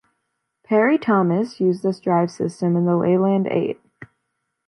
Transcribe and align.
Parry-Thomas 0.63 1.59
used 1.61 1.83
this 1.83 1.99
drive 1.99 2.31
system 2.31 2.75
in 2.75 2.85
the 2.85 2.95
Leyland 2.95 3.45
Eight. 3.51 3.79